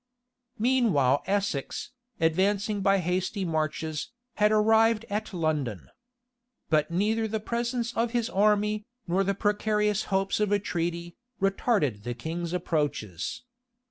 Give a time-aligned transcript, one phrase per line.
[0.33, 5.89] [*] Meanwhile Essex, advancing by hasty marches, had arrived at London.
[6.71, 12.01] But neither the presence of his army, nor the precarious hopes of a treaty, retarded
[12.01, 13.43] the king's approaches.